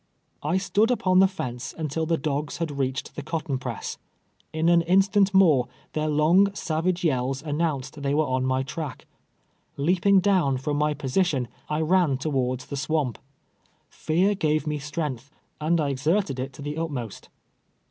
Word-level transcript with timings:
I 0.41 0.57
stood 0.57 0.89
upon 0.89 1.19
the 1.19 1.27
fence 1.27 1.75
nntil 1.77 2.07
the 2.07 2.17
dogs 2.17 2.57
had 2.57 2.79
reached 2.79 3.15
tlie 3.15 3.23
cotton 3.23 3.59
press. 3.59 3.99
In 4.51 4.67
an 4.67 4.81
instant 4.81 5.31
more, 5.31 5.67
their 5.93 6.07
long, 6.07 6.51
sav 6.55 6.87
age 6.87 7.03
yells 7.03 7.43
aimounced 7.43 8.01
they 8.01 8.15
were 8.15 8.25
on 8.25 8.43
my 8.43 8.63
track. 8.63 9.05
Leap 9.77 10.07
ing 10.07 10.19
down 10.19 10.57
from 10.57 10.77
my 10.77 10.95
position, 10.95 11.47
I 11.69 11.81
ran 11.81 12.17
towards 12.17 12.65
the 12.65 12.77
swamp. 12.77 13.19
Fear 13.89 14.33
gave 14.33 14.65
me 14.65 14.79
strength, 14.79 15.29
and 15.59 15.79
I 15.79 15.89
exerted 15.89 16.39
it 16.39 16.51
to 16.53 16.63
the 16.63 16.77
ntmost. 16.77 17.27